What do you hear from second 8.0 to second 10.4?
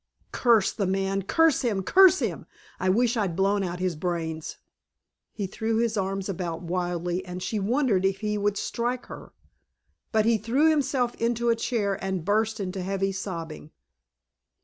if he would strike her. But he